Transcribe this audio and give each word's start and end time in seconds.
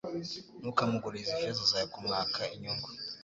Ntukamuguririze 0.59 1.31
ifeza 1.33 1.63
zawe 1.71 1.85
kumwaka 1.93 2.39
inyungu 2.55 2.87